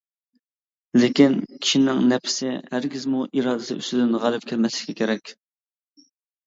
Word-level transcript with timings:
لېكىن، 1.01 1.35
كىشىنىڭ 1.65 2.01
نەپسى 2.13 2.55
ھەرگىزمۇ 2.73 3.23
ئىرادىسى 3.29 3.81
ئۈستىدىن 3.83 4.21
غالىپ 4.27 4.53
كەلمەسلىكى 4.55 5.01
كېرەك. 5.05 5.33